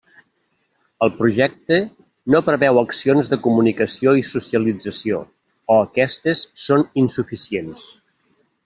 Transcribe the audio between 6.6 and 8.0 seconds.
són insuficients.